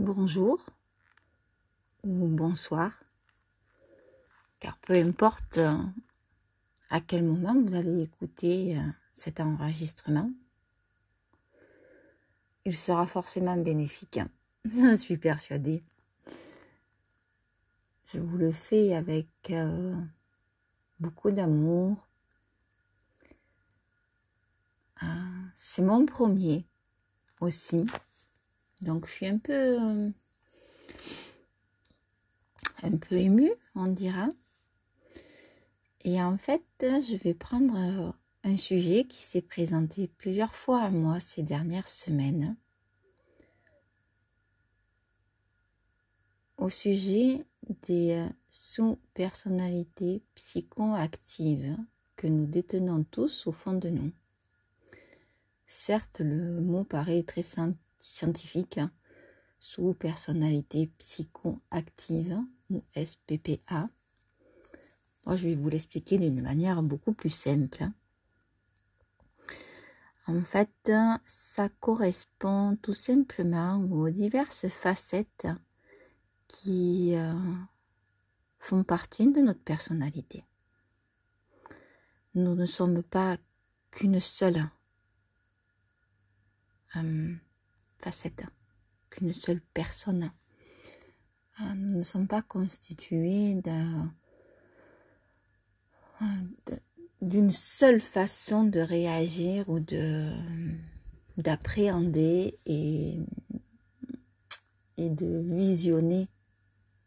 bonjour 0.00 0.58
ou 2.04 2.26
bonsoir, 2.26 3.04
car 4.58 4.78
peu 4.78 4.94
importe 4.94 5.58
euh, 5.58 5.76
à 6.88 7.02
quel 7.02 7.22
moment 7.22 7.54
vous 7.60 7.74
allez 7.74 8.02
écouter 8.02 8.78
euh, 8.78 8.82
cet 9.12 9.40
enregistrement, 9.40 10.32
il 12.64 12.74
sera 12.74 13.06
forcément 13.06 13.58
bénéfique. 13.58 14.20
J'en 14.74 14.96
suis 14.96 15.18
persuadée. 15.18 15.84
Je 18.06 18.18
vous 18.18 18.38
le 18.38 18.50
fais 18.50 18.94
avec 18.94 19.28
euh, 19.50 19.94
beaucoup 20.98 21.30
d'amour. 21.30 22.06
C'est 25.54 25.82
mon 25.82 26.04
premier 26.04 26.66
aussi. 27.40 27.86
Donc 28.80 29.06
je 29.06 29.12
suis 29.12 29.26
un 29.26 29.38
peu 29.38 30.12
un 32.82 32.96
peu 32.96 33.16
émue, 33.16 33.52
on 33.74 33.86
dira. 33.86 34.28
Et 36.04 36.20
en 36.22 36.36
fait, 36.38 36.64
je 36.80 37.16
vais 37.16 37.34
prendre 37.34 37.76
euh, 37.76 38.12
un 38.44 38.56
sujet 38.56 39.04
qui 39.04 39.22
s'est 39.22 39.42
présenté 39.42 40.08
plusieurs 40.08 40.54
fois 40.54 40.82
à 40.82 40.90
moi 40.90 41.20
ces 41.20 41.42
dernières 41.42 41.88
semaines. 41.88 42.56
Au 46.56 46.70
sujet 46.70 47.44
des 47.82 48.12
euh, 48.12 48.28
sous-personnalités 48.48 50.22
psychoactives 50.34 51.76
que 52.16 52.26
nous 52.26 52.46
détenons 52.46 53.04
tous 53.04 53.46
au 53.46 53.52
fond 53.52 53.74
de 53.74 53.90
nous. 53.90 54.12
Certes, 55.66 56.20
le 56.20 56.60
mot 56.60 56.84
paraît 56.84 57.22
très 57.22 57.42
scientifique, 58.00 58.78
hein, 58.78 58.90
sous-personnalité 59.60 60.90
psychoactive 60.98 62.40
ou 62.70 62.82
SPPA. 62.96 63.88
Moi, 65.26 65.36
je 65.36 65.48
vais 65.48 65.54
vous 65.54 65.68
l'expliquer 65.68 66.18
d'une 66.18 66.42
manière 66.42 66.82
beaucoup 66.82 67.12
plus 67.12 67.30
simple. 67.30 67.88
En 70.26 70.42
fait, 70.42 70.92
ça 71.24 71.68
correspond 71.68 72.76
tout 72.80 72.94
simplement 72.94 73.78
aux 73.90 74.10
diverses 74.10 74.68
facettes 74.68 75.48
qui 76.46 77.16
euh, 77.16 77.34
font 78.58 78.84
partie 78.84 79.30
de 79.30 79.40
notre 79.40 79.62
personnalité. 79.62 80.44
Nous 82.34 82.54
ne 82.54 82.66
sommes 82.66 83.02
pas 83.02 83.38
qu'une 83.90 84.20
seule 84.20 84.70
euh, 86.96 87.34
facette, 88.00 88.44
qu'une 89.10 89.32
seule 89.32 89.60
personne. 89.74 90.32
Ah, 91.58 91.74
nous 91.74 91.98
ne 91.98 92.02
sommes 92.02 92.26
pas 92.26 92.42
constitués 92.42 93.60
d'une 97.20 97.50
seule 97.50 98.00
façon 98.00 98.64
de 98.64 98.80
réagir 98.80 99.68
ou 99.68 99.80
de 99.80 100.32
d'appréhender 101.36 102.58
et 102.66 103.18
de 104.98 105.40
visionner 105.54 106.28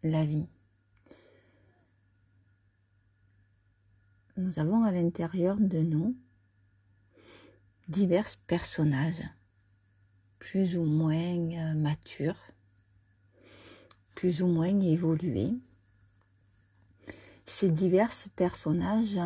la 0.01 0.25
vie. 0.25 0.47
Nous 4.37 4.57
avons 4.57 4.83
à 4.83 4.91
l'intérieur 4.91 5.57
de 5.57 5.79
nous 5.79 6.15
divers 7.87 8.27
personnages 8.47 9.23
plus 10.43 10.77
ou 10.77 10.83
moins 10.83 11.37
euh, 11.37 11.73
matures, 11.73 12.51
plus 14.13 14.41
ou 14.41 14.47
moins 14.47 14.77
évolués. 14.81 15.53
Ces 17.45 17.69
divers 17.69 18.11
personnages 18.35 19.17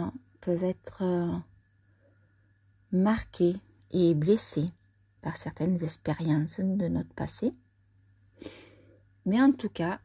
peuvent 0.42 0.64
être 0.64 1.02
euh, 1.02 1.36
marqués 2.92 3.56
et 3.90 4.14
blessés 4.14 4.70
par 5.24 5.38
certaines 5.38 5.84
expériences 5.84 6.60
de 6.60 6.88
notre 6.88 7.14
passé. 7.16 7.52
Mais 9.26 9.42
en 9.42 9.52
tout 9.52 9.70
cas, 9.70 10.00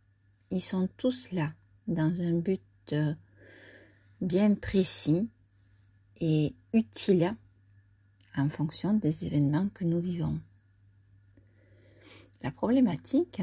ils 0.50 0.62
sont 0.62 0.88
tous 0.96 1.30
là 1.30 1.52
dans 1.88 2.22
un 2.22 2.38
but 2.38 2.62
euh, 2.92 3.14
bien 4.22 4.54
précis 4.54 5.28
et 6.22 6.54
utile 6.72 7.36
en 8.34 8.48
fonction 8.48 8.94
des 8.94 9.26
événements 9.26 9.68
que 9.74 9.84
nous 9.84 10.00
vivons. 10.00 10.40
La 12.42 12.50
problématique, 12.50 13.40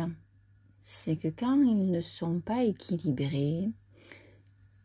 c'est 0.83 1.15
que 1.15 1.29
quand 1.29 1.61
ils 1.61 1.89
ne 1.89 2.01
sont 2.01 2.41
pas 2.41 2.63
équilibrés, 2.63 3.69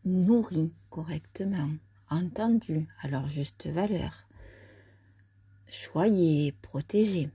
nourris 0.04 0.72
correctement, 0.88 1.70
entendus 2.10 2.86
à 3.02 3.08
leur 3.08 3.28
juste 3.28 3.66
valeur, 3.66 4.12
choyés, 5.68 6.52
protégés, 6.52 7.28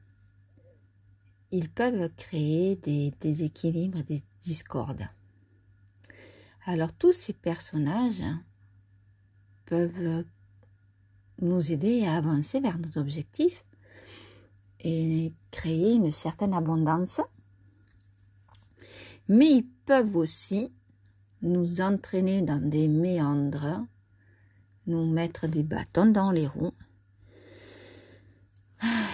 ils 1.51 1.69
peuvent 1.69 2.09
créer 2.15 2.77
des 2.77 3.11
déséquilibres, 3.19 4.03
des 4.03 4.23
discordes. 4.41 5.05
Alors 6.65 6.93
tous 6.93 7.11
ces 7.11 7.33
personnages 7.33 8.23
peuvent 9.65 10.23
nous 11.41 11.71
aider 11.71 12.05
à 12.05 12.15
avancer 12.15 12.61
vers 12.61 12.77
nos 12.77 12.97
objectifs 12.97 13.65
et 14.81 15.33
créer 15.51 15.93
une 15.93 16.11
certaine 16.11 16.53
abondance. 16.53 17.21
Mais 19.27 19.51
ils 19.51 19.67
peuvent 19.85 20.15
aussi 20.15 20.71
nous 21.41 21.81
entraîner 21.81 22.41
dans 22.41 22.61
des 22.61 22.87
méandres, 22.87 23.79
nous 24.87 25.05
mettre 25.05 25.47
des 25.47 25.63
bâtons 25.63 26.07
dans 26.07 26.31
les 26.31 26.47
roues 26.47 26.73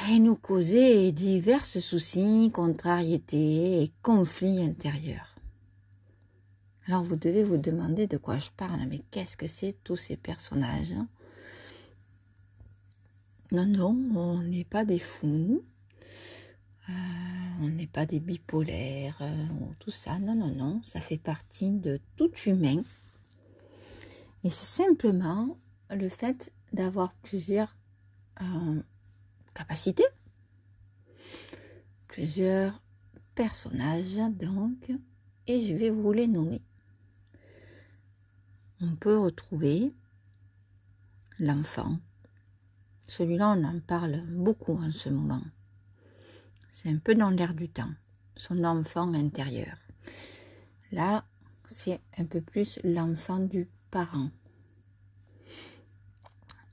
et 0.10 0.20
nous 0.20 0.36
causer 0.36 1.12
divers 1.12 1.66
soucis, 1.66 2.52
contrariétés 2.54 3.82
et 3.82 3.92
conflits 4.04 4.62
intérieurs. 4.62 5.36
Alors 6.88 7.04
vous 7.04 7.16
devez 7.16 7.44
vous 7.44 7.58
demander 7.58 8.06
de 8.06 8.18
quoi 8.18 8.38
je 8.38 8.52
parle, 8.56 8.86
mais 8.88 9.02
qu'est-ce 9.10 9.36
que 9.36 9.48
c'est 9.48 9.76
tous 9.84 9.96
ces 9.96 10.18
personnages 10.18 10.96
non, 13.56 13.66
non, 13.66 14.18
on 14.18 14.44
n'est 14.44 14.66
pas 14.66 14.84
des 14.84 15.00
fous. 15.00 15.64
Euh, 16.90 16.92
on 17.62 17.70
n'est 17.70 17.88
pas 17.88 18.06
des 18.06 18.20
bipolaires, 18.20 19.18
euh, 19.22 19.46
tout 19.80 19.92
ça. 19.92 20.20
Non, 20.20 20.36
non, 20.36 20.54
non. 20.54 20.82
Ça 20.84 21.00
fait 21.00 21.18
partie 21.18 21.72
de 21.72 22.00
tout 22.18 22.32
humain. 22.46 22.82
Et 24.44 24.50
c'est 24.50 24.84
simplement 24.84 25.58
le 25.90 26.10
fait 26.10 26.52
d'avoir 26.74 27.14
plusieurs 27.24 27.78
euh, 28.42 28.82
capacités, 29.54 30.06
plusieurs 32.08 32.82
personnages, 33.34 34.18
donc, 34.32 34.92
et 35.48 35.68
je 35.68 35.74
vais 35.74 35.90
vous 35.90 36.12
les 36.12 36.28
nommer. 36.28 36.62
On 38.82 38.96
peut 38.96 39.18
retrouver 39.18 39.94
l'enfant, 41.40 41.98
celui-là, 43.06 43.56
on 43.58 43.64
en 43.64 43.80
parle 43.80 44.22
beaucoup 44.28 44.78
en 44.78 44.92
ce 44.92 45.10
moment. 45.10 45.42
C'est 46.70 46.90
un 46.90 46.98
peu 46.98 47.16
dans 47.16 47.30
l'air 47.30 47.54
du 47.54 47.70
temps, 47.70 47.94
son 48.36 48.64
enfant 48.64 49.14
intérieur. 49.14 49.78
Là, 50.92 51.24
c'est 51.66 52.02
un 52.18 52.26
peu 52.26 52.42
plus 52.42 52.80
l'enfant 52.84 53.40
du 53.40 53.68
parent. 53.92 54.30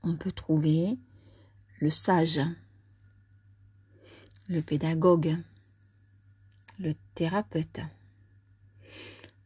On 0.03 0.17
peut 0.17 0.31
trouver 0.31 0.97
le 1.79 1.89
sage, 1.89 2.41
le 4.49 4.61
pédagogue, 4.61 5.37
le 6.79 6.93
thérapeute, 7.15 7.79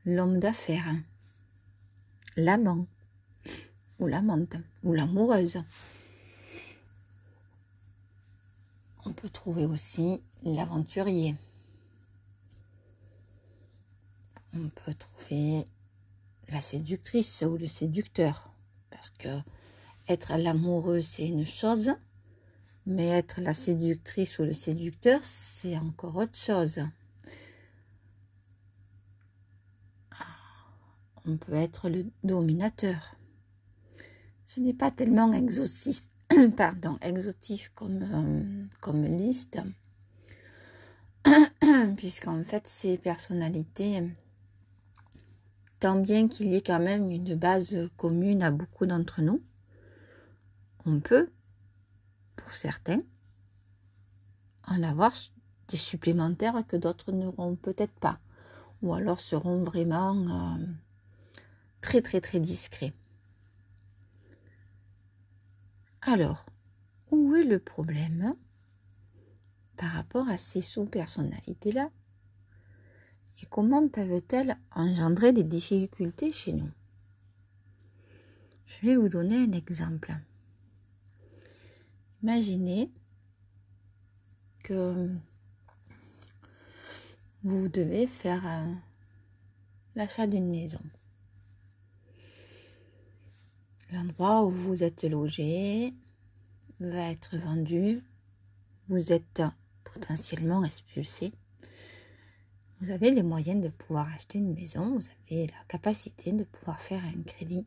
l'homme 0.05 0.39
d'affaires, 0.39 0.95
l'amant 2.35 2.87
ou 3.99 4.07
l'amante 4.07 4.55
ou 4.83 4.93
l'amoureuse. 4.93 5.61
On 9.05 9.13
trouver 9.27 9.65
aussi 9.65 10.21
l'aventurier. 10.43 11.35
On 14.55 14.69
peut 14.69 14.93
trouver 14.93 15.65
la 16.49 16.61
séductrice 16.61 17.43
ou 17.47 17.57
le 17.57 17.67
séducteur. 17.67 18.51
Parce 18.89 19.09
que 19.11 19.39
être 20.07 20.37
l'amoureux, 20.37 21.01
c'est 21.01 21.27
une 21.27 21.45
chose, 21.45 21.91
mais 22.85 23.07
être 23.07 23.41
la 23.41 23.53
séductrice 23.53 24.39
ou 24.39 24.43
le 24.43 24.53
séducteur, 24.53 25.19
c'est 25.23 25.77
encore 25.77 26.15
autre 26.15 26.37
chose. 26.37 26.79
On 31.25 31.35
peut 31.35 31.53
être 31.53 31.89
le 31.89 32.05
dominateur. 32.23 33.15
Ce 34.45 34.61
n'est 34.61 34.73
pas 34.73 34.91
tellement 34.91 35.27
pardon, 36.57 36.97
exotif 37.01 37.71
comme, 37.75 38.03
euh, 38.03 38.65
comme 38.81 39.03
liste. 39.03 39.59
puisqu'en 41.97 42.43
fait 42.43 42.67
ces 42.67 42.97
personnalités, 42.97 44.03
tant 45.79 45.99
bien 45.99 46.27
qu'il 46.27 46.47
y 46.47 46.55
ait 46.55 46.61
quand 46.61 46.79
même 46.79 47.11
une 47.11 47.35
base 47.35 47.75
commune 47.97 48.43
à 48.43 48.51
beaucoup 48.51 48.85
d'entre 48.85 49.21
nous, 49.21 49.41
on 50.85 50.99
peut, 50.99 51.29
pour 52.35 52.53
certains, 52.53 52.99
en 54.67 54.83
avoir 54.83 55.13
des 55.67 55.77
supplémentaires 55.77 56.63
que 56.67 56.77
d'autres 56.77 57.11
n'auront 57.11 57.55
peut-être 57.55 57.99
pas, 57.99 58.19
ou 58.81 58.93
alors 58.93 59.19
seront 59.19 59.63
vraiment 59.63 60.15
euh, 60.15 60.65
très 61.81 62.01
très 62.01 62.21
très 62.21 62.39
discrets. 62.39 62.93
Alors, 66.09 66.45
où 67.11 67.35
est 67.35 67.43
le 67.43 67.59
problème 67.59 68.31
par 69.75 69.91
rapport 69.91 70.29
à 70.29 70.37
ces 70.37 70.61
sous-personnalités-là? 70.61 71.91
Et 73.41 73.45
comment 73.47 73.89
peuvent-elles 73.89 74.55
engendrer 74.71 75.33
des 75.33 75.43
difficultés 75.43 76.31
chez 76.31 76.53
nous? 76.53 76.71
Je 78.67 78.87
vais 78.87 78.95
vous 78.95 79.09
donner 79.09 79.35
un 79.35 79.51
exemple. 79.51 80.15
Imaginez 82.23 82.89
que 84.63 85.09
vous 87.43 87.67
devez 87.67 88.07
faire 88.07 88.65
l'achat 89.93 90.25
d'une 90.25 90.49
maison. 90.49 90.79
L'endroit 93.93 94.45
où 94.45 94.49
vous 94.49 94.83
êtes 94.83 95.05
logé 95.05 95.93
va 96.81 97.09
être 97.09 97.37
vendu. 97.37 98.03
Vous 98.89 99.13
êtes 99.13 99.41
potentiellement 99.85 100.63
expulsé. 100.65 101.31
Vous 102.81 102.91
avez 102.91 103.11
les 103.11 103.23
moyens 103.23 103.63
de 103.63 103.69
pouvoir 103.69 104.07
acheter 104.13 104.39
une 104.39 104.53
maison. 104.53 104.97
Vous 104.97 105.07
avez 105.31 105.47
la 105.47 105.63
capacité 105.69 106.33
de 106.33 106.43
pouvoir 106.43 106.81
faire 106.81 107.01
un 107.05 107.23
crédit. 107.23 107.65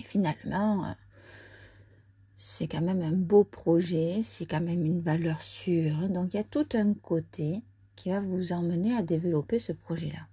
Et 0.00 0.04
finalement, 0.04 0.96
c'est 2.34 2.66
quand 2.66 2.82
même 2.82 3.02
un 3.02 3.12
beau 3.12 3.44
projet. 3.44 4.22
C'est 4.22 4.46
quand 4.46 4.62
même 4.62 4.86
une 4.86 5.00
valeur 5.00 5.42
sûre. 5.42 6.08
Donc 6.08 6.32
il 6.32 6.38
y 6.38 6.40
a 6.40 6.44
tout 6.44 6.68
un 6.72 6.94
côté 6.94 7.62
qui 7.94 8.08
va 8.08 8.20
vous 8.20 8.52
emmener 8.52 8.94
à 8.94 9.02
développer 9.02 9.58
ce 9.58 9.72
projet-là. 9.72 10.26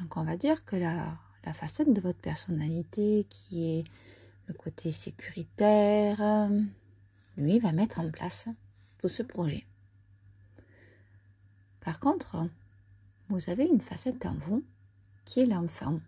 Donc 0.00 0.16
on 0.16 0.24
va 0.24 0.36
dire 0.36 0.64
que 0.64 0.76
la, 0.76 1.18
la 1.48 1.54
facette 1.54 1.90
de 1.94 2.02
votre 2.02 2.18
personnalité 2.18 3.26
qui 3.30 3.78
est 3.78 3.82
le 4.48 4.52
côté 4.52 4.92
sécuritaire, 4.92 6.50
lui 7.38 7.58
va 7.58 7.72
mettre 7.72 8.00
en 8.00 8.10
place 8.10 8.48
tout 8.98 9.08
ce 9.08 9.22
projet. 9.22 9.64
Par 11.80 12.00
contre, 12.00 12.46
vous 13.30 13.48
avez 13.48 13.64
une 13.64 13.80
facette 13.80 14.26
en 14.26 14.34
vous 14.34 14.62
qui 15.24 15.40
est 15.40 15.46
l'enfant. 15.46 16.00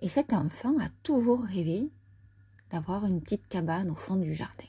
Et 0.00 0.08
cet 0.08 0.32
enfant 0.32 0.78
a 0.78 0.88
toujours 1.02 1.42
rêvé 1.42 1.90
d'avoir 2.70 3.04
une 3.06 3.20
petite 3.20 3.48
cabane 3.48 3.90
au 3.90 3.96
fond 3.96 4.14
du 4.14 4.34
jardin. 4.34 4.68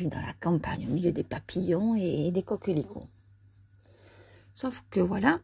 Dans 0.00 0.20
la 0.20 0.32
campagne, 0.32 0.88
au 0.88 0.94
milieu 0.94 1.12
des 1.12 1.22
papillons 1.22 1.94
et 1.94 2.32
des 2.32 2.42
coquelicots. 2.42 3.08
Sauf 4.52 4.82
que 4.90 4.98
voilà, 4.98 5.40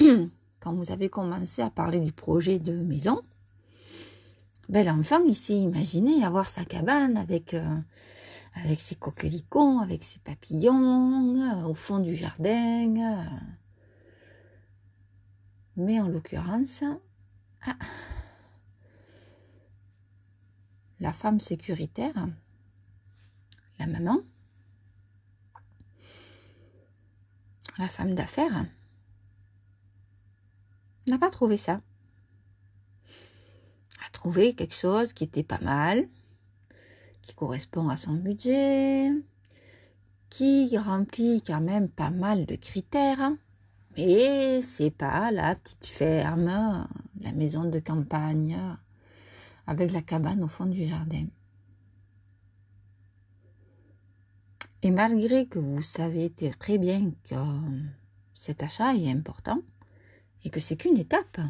quand 0.66 0.74
vous 0.74 0.90
avez 0.90 1.08
commencé 1.08 1.62
à 1.62 1.70
parler 1.70 2.00
du 2.00 2.10
projet 2.10 2.58
de 2.58 2.72
maison, 2.72 3.22
ben 4.68 4.84
l'enfant, 4.84 5.22
il 5.24 5.36
s'est 5.36 5.54
imaginé 5.56 6.24
avoir 6.24 6.48
sa 6.48 6.64
cabane 6.64 7.16
avec, 7.16 7.54
euh, 7.54 7.78
avec 8.54 8.80
ses 8.80 8.96
coquelicots, 8.96 9.78
avec 9.78 10.02
ses 10.02 10.18
papillons, 10.18 11.36
euh, 11.36 11.68
au 11.68 11.74
fond 11.74 12.00
du 12.00 12.16
jardin. 12.16 12.96
Euh. 12.96 13.24
Mais 15.76 16.00
en 16.00 16.08
l'occurrence, 16.08 16.82
ah, 17.64 17.76
la 20.98 21.12
femme 21.12 21.38
sécuritaire, 21.38 22.26
la 23.78 23.86
maman, 23.86 24.18
la 27.78 27.86
femme 27.86 28.16
d'affaires, 28.16 28.66
n'a 31.06 31.18
pas 31.18 31.30
trouvé 31.30 31.56
ça. 31.56 31.80
A 34.06 34.10
trouvé 34.12 34.54
quelque 34.54 34.74
chose 34.74 35.12
qui 35.12 35.24
était 35.24 35.42
pas 35.42 35.60
mal, 35.60 36.08
qui 37.22 37.34
correspond 37.34 37.88
à 37.88 37.96
son 37.96 38.14
budget, 38.14 39.10
qui 40.30 40.76
remplit 40.76 41.42
quand 41.42 41.60
même 41.60 41.88
pas 41.88 42.10
mal 42.10 42.46
de 42.46 42.56
critères. 42.56 43.32
Mais 43.96 44.60
c'est 44.60 44.90
pas 44.90 45.30
la 45.30 45.54
petite 45.54 45.86
ferme, 45.86 46.86
la 47.20 47.32
maison 47.32 47.64
de 47.64 47.78
campagne 47.78 48.58
avec 49.66 49.90
la 49.92 50.02
cabane 50.02 50.44
au 50.44 50.48
fond 50.48 50.66
du 50.66 50.86
jardin. 50.86 51.26
Et 54.82 54.90
malgré 54.90 55.46
que 55.46 55.58
vous 55.58 55.82
savez 55.82 56.32
très 56.58 56.78
bien 56.78 57.10
que 57.24 57.34
cet 58.34 58.62
achat 58.62 58.94
est 58.94 59.10
important, 59.10 59.60
et 60.46 60.50
que 60.50 60.60
c'est 60.60 60.76
qu'une 60.76 60.96
étape. 60.96 61.40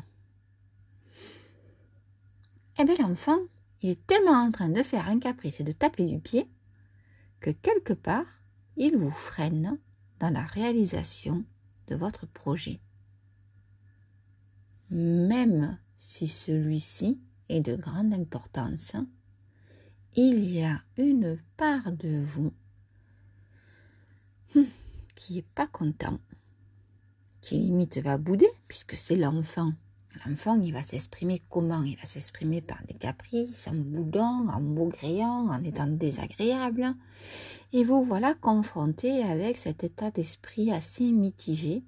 Eh 2.79 2.85
bien 2.85 2.95
l'enfant, 2.99 3.39
il 3.83 3.91
est 3.91 4.07
tellement 4.07 4.33
en 4.43 4.51
train 4.51 4.71
de 4.71 4.83
faire 4.83 5.07
un 5.07 5.19
caprice 5.19 5.61
et 5.61 5.65
de 5.65 5.73
taper 5.73 6.07
du 6.07 6.19
pied 6.19 6.51
que 7.41 7.51
quelque 7.51 7.93
part, 7.93 8.41
il 8.79 8.97
vous 8.97 9.11
freine 9.11 9.79
dans 10.19 10.31
la 10.31 10.45
réalisation 10.45 11.45
de 11.89 11.95
votre 11.95 12.27
projet. 12.27 12.81
Même 14.89 15.79
si 15.99 16.27
celui-ci 16.27 17.21
est 17.51 17.61
de 17.61 17.77
grande 17.77 18.15
importance, 18.15 18.97
il 20.15 20.51
y 20.51 20.63
a 20.63 20.83
une 20.97 21.39
part 21.59 21.93
de 21.93 22.25
vous 22.25 22.49
qui 25.15 25.35
n'est 25.35 25.43
pas 25.43 25.67
content 25.67 26.19
qui 27.47 27.59
limite 27.59 27.99
va 27.99 28.19
bouder, 28.19 28.51
puisque 28.67 28.97
c'est 28.97 29.15
l'enfant. 29.15 29.73
L'enfant, 30.27 30.61
il 30.61 30.73
va 30.73 30.83
s'exprimer 30.83 31.41
comment? 31.49 31.85
Il 31.85 31.97
va 31.97 32.05
s'exprimer 32.05 32.61
par 32.61 32.83
des 32.89 32.95
caprices, 32.95 33.69
en 33.69 33.75
boudant, 33.75 34.49
en 34.49 34.61
maugréant, 34.61 35.47
en 35.51 35.63
étant 35.63 35.87
désagréable. 35.87 36.93
Et 37.73 37.85
vous 37.85 38.03
voilà 38.03 38.35
confronté 38.35 39.23
avec 39.23 39.59
cet 39.59 39.85
état 39.85 40.11
d'esprit 40.11 40.73
assez 40.73 41.13
mitigé, 41.13 41.85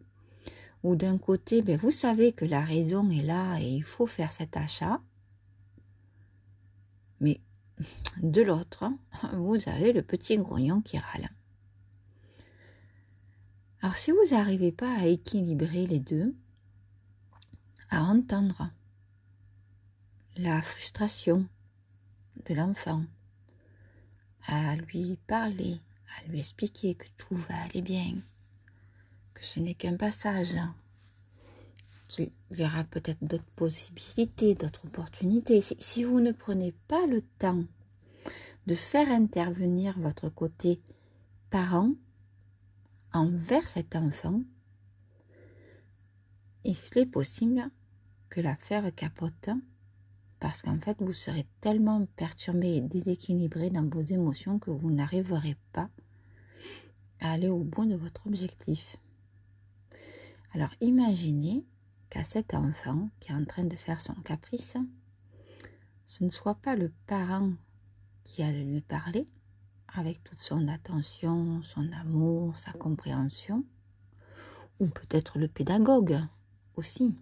où 0.85 0.95
d'un 0.95 1.19
côté, 1.19 1.61
ben, 1.63 1.77
vous 1.77 1.91
savez 1.91 2.33
que 2.33 2.45
la 2.45 2.61
raison 2.61 3.11
est 3.11 3.25
là 3.25 3.59
et 3.59 3.69
il 3.69 3.83
faut 3.83 4.07
faire 4.07 4.31
cet 4.31 4.57
achat, 4.57 5.01
mais 7.19 7.41
de 8.23 8.43
l'autre, 8.43 8.85
vous 9.33 9.69
avez 9.69 9.93
le 9.93 10.03
petit 10.03 10.37
grognon 10.37 10.83
qui 10.83 10.99
râle. 10.99 11.31
Alors 13.81 13.97
si 13.97 14.11
vous 14.11 14.35
n'arrivez 14.35 14.73
pas 14.73 14.93
à 14.99 15.07
équilibrer 15.07 15.87
les 15.87 16.01
deux, 16.01 16.35
à 17.91 18.03
entendre 18.03 18.71
la 20.37 20.61
frustration 20.63 21.41
de 22.49 22.55
l'enfant, 22.55 23.05
à 24.47 24.77
lui 24.77 25.17
parler, 25.27 25.81
à 26.17 26.29
lui 26.29 26.39
expliquer 26.39 26.95
que 26.95 27.07
tout 27.17 27.35
va 27.35 27.63
aller 27.63 27.83
bien, 27.83 28.15
que 29.35 29.45
ce 29.45 29.61
n'est 29.61 29.75
qu'un 29.75 29.97
passage, 29.97 30.57
qu'il 32.09 32.31
verra 32.51 32.85
peut-être 32.85 33.23
d'autres 33.25 33.45
possibilités, 33.55 34.55
d'autres 34.55 34.87
opportunités. 34.87 35.61
Si, 35.61 36.03
vous 36.03 36.21
ne 36.21 36.33
prenez 36.33 36.73
pas 36.89 37.07
le 37.07 37.23
temps 37.39 37.65
de 38.67 38.75
faire 38.75 39.11
intervenir 39.11 39.99
votre 39.99 40.29
côté 40.29 40.81
parent, 41.51 41.93
envers 43.13 43.67
cet 43.67 43.97
enfant, 43.97 44.43
il 46.65 46.77
est 46.97 47.07
possible 47.07 47.71
que 48.29 48.41
l'affaire 48.41 48.95
capote 48.95 49.51
parce 50.41 50.63
qu'en 50.63 50.79
fait 50.79 50.97
vous 51.01 51.13
serez 51.13 51.47
tellement 51.61 52.07
perturbé 52.17 52.77
et 52.77 52.81
déséquilibré 52.81 53.71
dans 53.71 53.89
vos 53.89 54.03
émotions 54.03 54.59
que 54.59 54.71
vous 54.71 54.91
n'arriverez 54.91 55.57
pas 55.73 55.89
à 57.21 57.33
aller 57.33 57.49
au 57.49 57.65
bout 57.65 57.87
de 57.87 57.97
votre 57.97 58.27
objectif. 58.27 58.97
Alors 60.53 60.71
imaginez 60.81 61.65
qu'à 62.11 62.25
cet 62.25 62.55
enfant 62.55 63.11
qui 63.21 63.33
est 63.33 63.35
en 63.35 63.45
train 63.45 63.65
de 63.65 63.77
faire 63.77 64.01
son 64.01 64.15
caprice, 64.15 64.77
ce 66.07 66.25
ne 66.25 66.31
soit 66.31 66.55
pas 66.55 66.77
le 66.77 66.93
parent 67.07 67.53
qui 68.25 68.43
a 68.43 68.53
lui 68.53 68.81
parler, 68.81 69.27
avec 69.99 70.23
toute 70.25 70.41
son 70.41 70.69
attention, 70.69 71.63
son 71.63 71.91
amour, 71.93 72.59
sa 72.59 72.73
compréhension, 72.73 73.65
ou 74.81 74.89
peut-être 74.89 75.39
le 75.39 75.49
pédagogue 75.49 76.21
aussi, 76.77 77.17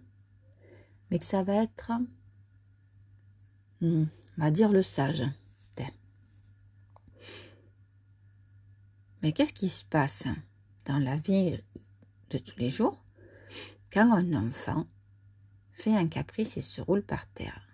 mais 1.09 1.19
que 1.19 1.25
ça 1.25 1.43
va 1.43 1.55
être, 1.55 1.91
hmm, 3.81 4.05
on 4.37 4.41
va 4.41 4.51
dire 4.51 4.71
le 4.71 4.81
sage. 4.81 5.23
Mais 9.23 9.31
qu'est-ce 9.31 9.53
qui 9.53 9.67
se 9.67 9.83
passe 9.83 10.27
dans 10.85 10.99
la 10.99 11.15
vie 11.15 11.59
de 12.29 12.37
tous 12.37 12.57
les 12.57 12.69
jours 12.69 13.03
quand 13.91 14.11
un 14.13 14.33
enfant 14.33 14.85
fait 15.71 15.95
un 15.95 16.07
caprice 16.07 16.57
et 16.57 16.61
se 16.61 16.81
roule 16.81 17.03
par 17.03 17.27
terre? 17.33 17.66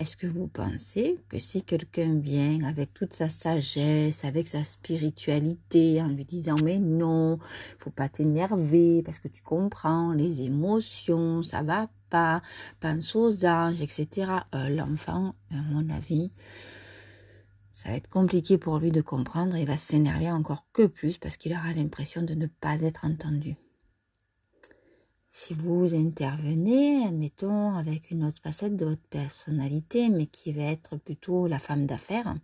Est-ce 0.00 0.16
que 0.16 0.26
vous 0.26 0.48
pensez 0.48 1.18
que 1.28 1.38
si 1.38 1.62
quelqu'un 1.62 2.18
vient 2.18 2.64
avec 2.64 2.94
toute 2.94 3.12
sa 3.12 3.28
sagesse, 3.28 4.24
avec 4.24 4.48
sa 4.48 4.64
spiritualité, 4.64 6.00
en 6.00 6.08
lui 6.08 6.24
disant 6.24 6.54
mais 6.64 6.78
non, 6.78 7.38
faut 7.76 7.90
pas 7.90 8.08
t'énerver 8.08 9.02
parce 9.02 9.18
que 9.18 9.28
tu 9.28 9.42
comprends 9.42 10.14
les 10.14 10.40
émotions, 10.40 11.42
ça 11.42 11.62
va 11.62 11.90
pas, 12.08 12.40
pense 12.80 13.14
aux 13.14 13.44
anges, 13.44 13.82
etc. 13.82 14.32
Euh, 14.54 14.70
l'enfant, 14.70 15.34
à 15.50 15.56
mon 15.70 15.90
avis, 15.90 16.32
ça 17.74 17.90
va 17.90 17.96
être 17.96 18.08
compliqué 18.08 18.56
pour 18.56 18.78
lui 18.78 18.92
de 18.92 19.02
comprendre 19.02 19.54
et 19.54 19.60
il 19.60 19.66
va 19.66 19.76
s'énerver 19.76 20.30
encore 20.30 20.64
que 20.72 20.86
plus 20.86 21.18
parce 21.18 21.36
qu'il 21.36 21.52
aura 21.52 21.74
l'impression 21.74 22.22
de 22.22 22.32
ne 22.32 22.46
pas 22.46 22.80
être 22.80 23.04
entendu. 23.04 23.58
Si 25.32 25.54
vous 25.54 25.94
intervenez, 25.94 27.06
admettons, 27.06 27.70
avec 27.76 28.10
une 28.10 28.24
autre 28.24 28.42
facette 28.42 28.74
de 28.74 28.84
votre 28.84 29.06
personnalité, 29.10 30.08
mais 30.08 30.26
qui 30.26 30.50
va 30.50 30.64
être 30.64 30.96
plutôt 30.96 31.46
la 31.46 31.60
femme 31.60 31.86
d'affaires, 31.86 32.34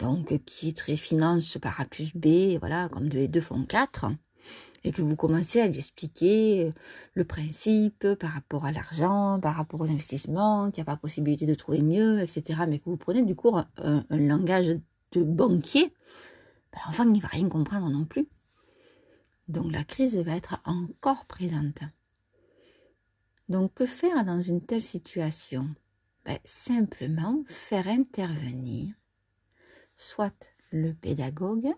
donc 0.00 0.42
qui 0.46 0.70
est 0.70 0.76
très 0.76 0.96
finance 0.96 1.58
par 1.60 1.78
A 1.82 1.84
plus 1.84 2.16
B, 2.16 2.58
voilà, 2.58 2.88
comme 2.88 3.10
deux 3.10 3.18
et 3.18 3.28
deux 3.28 3.42
font 3.42 3.66
quatre, 3.66 4.06
et 4.84 4.90
que 4.90 5.02
vous 5.02 5.14
commencez 5.14 5.60
à 5.60 5.68
lui 5.68 5.76
expliquer 5.76 6.70
le 7.12 7.24
principe 7.26 8.14
par 8.14 8.30
rapport 8.30 8.64
à 8.64 8.72
l'argent, 8.72 9.38
par 9.38 9.56
rapport 9.56 9.82
aux 9.82 9.90
investissements, 9.90 10.70
qu'il 10.70 10.82
n'y 10.82 10.88
a 10.88 10.92
pas 10.92 10.96
possibilité 10.96 11.44
de 11.44 11.54
trouver 11.54 11.82
mieux, 11.82 12.20
etc., 12.20 12.60
mais 12.66 12.78
que 12.78 12.88
vous 12.88 12.96
prenez 12.96 13.22
du 13.22 13.36
coup 13.36 13.54
un, 13.54 14.04
langage 14.08 14.80
de 15.12 15.22
banquier, 15.22 15.92
ben, 16.72 16.80
l'enfant 16.86 17.04
n'y 17.04 17.20
va 17.20 17.28
rien 17.28 17.50
comprendre 17.50 17.90
non 17.90 18.06
plus. 18.06 18.26
Donc 19.52 19.70
la 19.70 19.84
crise 19.84 20.16
va 20.16 20.34
être 20.34 20.62
encore 20.64 21.26
présente. 21.26 21.80
Donc 23.50 23.74
que 23.74 23.84
faire 23.84 24.24
dans 24.24 24.40
une 24.40 24.64
telle 24.64 24.82
situation? 24.82 25.68
Ben, 26.24 26.38
Simplement 26.42 27.44
faire 27.46 27.86
intervenir 27.86 28.94
soit 29.94 30.54
le 30.70 30.94
pédagogue, 30.94 31.70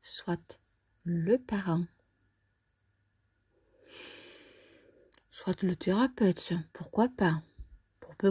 soit 0.00 0.60
le 1.02 1.38
parent, 1.38 1.84
soit 5.28 5.60
le 5.62 5.74
thérapeute, 5.74 6.52
pourquoi 6.72 7.08
pas? 7.08 7.42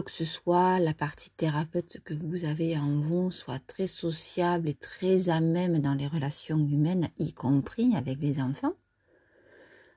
Que 0.00 0.10
ce 0.10 0.24
soit 0.24 0.78
la 0.78 0.94
partie 0.94 1.30
thérapeute 1.30 1.98
que 2.04 2.14
vous 2.14 2.44
avez 2.44 2.78
en 2.78 3.00
vous 3.00 3.30
soit 3.30 3.58
très 3.66 3.86
sociable 3.86 4.68
et 4.68 4.74
très 4.74 5.28
à 5.28 5.40
même 5.40 5.80
dans 5.80 5.94
les 5.94 6.06
relations 6.06 6.58
humaines, 6.58 7.10
y 7.18 7.34
compris 7.34 7.94
avec 7.94 8.22
les 8.22 8.40
enfants, 8.40 8.74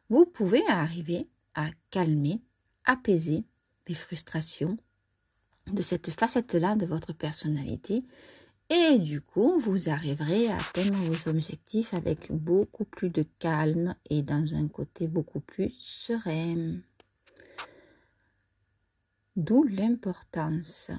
vous 0.10 0.26
pouvez 0.26 0.64
arriver 0.68 1.28
à 1.54 1.70
calmer, 1.92 2.42
apaiser 2.84 3.46
les 3.88 3.96
frustrations 3.96 4.76
de 5.72 5.82
cette 5.82 6.12
facette-là 6.12 6.76
de 6.76 6.86
votre 6.86 7.14
personnalité 7.14 8.04
et 8.70 8.98
du 8.98 9.22
coup, 9.22 9.60
vous 9.60 9.90
arriverez 9.90 10.48
à 10.48 10.56
atteindre 10.56 10.96
vos 10.96 11.30
objectifs 11.30 11.94
avec 11.94 12.32
beaucoup 12.32 12.86
plus 12.86 13.12
de 13.12 13.24
calme 13.38 13.96
et 14.10 14.24
dans 14.24 14.56
un 14.56 14.68
côté 14.68 15.08
beaucoup 15.08 15.40
plus 15.40 15.72
serein. 15.80 16.80
D'où 19.36 19.64
l'importance 19.64 20.92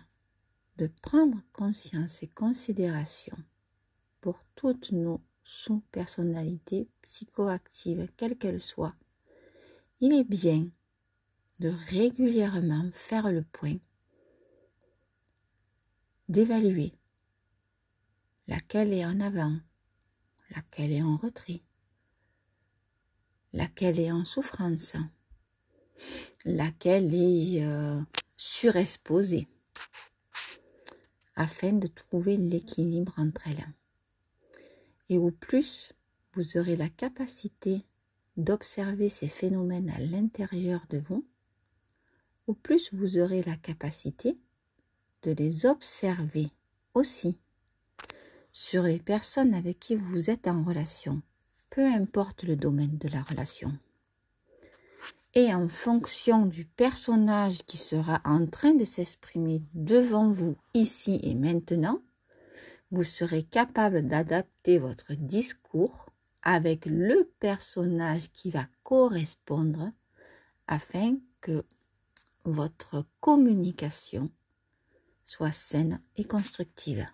de 0.77 0.89
prendre 1.01 1.41
conscience 1.53 2.23
et 2.23 2.29
considération 2.29 3.37
pour 4.21 4.39
toutes 4.55 4.93
nos 4.93 5.23
sous-personnalités 5.43 6.89
psychoactives, 7.01 8.09
quelles 8.17 8.37
qu'elles 8.37 8.61
soient. 8.61 8.95
Il 10.01 10.13
est 10.13 10.25
bien 10.25 10.69
de 11.61 11.73
régulièrement 11.89 12.91
faire 12.93 13.33
le 13.33 13.43
point, 13.43 13.77
d'évaluer 16.29 16.93
laquelle 18.49 18.93
est 18.93 19.05
en 19.07 19.21
avant, 19.21 19.57
laquelle 20.51 20.93
est 20.93 21.03
en 21.03 21.17
retrait, 21.17 21.63
laquelle 23.55 23.99
est 23.99 24.13
en 24.13 24.25
souffrance, 24.25 24.97
laquelle 26.45 27.15
est 27.15 27.65
euh, 27.65 28.03
surexposée, 28.37 29.49
afin 31.35 31.73
de 31.73 31.87
trouver 31.87 32.37
l'équilibre 32.37 33.15
entre 33.19 33.49
elles. 33.49 33.67
Et 35.09 35.19
au 35.19 35.31
plus 35.31 35.93
vous 36.33 36.57
aurez 36.59 36.77
la 36.77 36.89
capacité 36.89 37.85
d'observer 38.37 39.09
ces 39.09 39.29
phénomènes 39.29 39.91
à 39.91 39.99
l'intérieur 39.99 40.85
de 40.91 40.99
vous, 40.99 41.27
au 42.47 42.55
plus 42.55 42.93
vous 42.93 43.19
aurez 43.19 43.43
la 43.43 43.57
capacité 43.57 44.39
de 45.23 45.33
les 45.33 45.67
observer 45.67 46.47
aussi 46.95 47.39
sur 48.53 48.83
les 48.83 48.99
personnes 48.99 49.55
avec 49.55 49.79
qui 49.79 49.97
vous 49.97 50.31
êtes 50.31 50.47
en 50.47 50.63
relation, 50.63 51.23
peu 51.71 51.85
importe 51.85 52.43
le 52.43 52.57
domaine 52.57 52.97
de 52.99 53.09
la 53.09 53.23
relation. 53.23 53.77
Et 55.39 55.53
en 55.53 55.69
fonction 55.69 56.47
du 56.47 56.65
personnage 56.65 57.59
qui 57.67 57.77
sera 57.77 58.23
en 58.25 58.47
train 58.47 58.73
de 58.73 58.87
s'exprimer 58.87 59.63
devant 59.75 60.31
vous 60.31 60.57
ici 60.73 61.21
et 61.23 61.35
maintenant, 61.35 62.01
vous 62.91 63.05
serez 63.05 63.43
capable 63.43 64.09
d'adapter 64.09 64.79
votre 64.79 65.13
discours 65.13 66.07
avec 66.41 66.87
le 66.87 67.31
personnage 67.39 68.33
qui 68.33 68.49
va 68.49 68.65
correspondre 68.83 69.93
afin 70.69 71.19
que 71.43 71.67
votre 72.45 73.05
communication 73.21 74.31
soit 75.27 75.53
saine 75.53 76.01
et 76.17 76.25
constructive. 76.25 77.05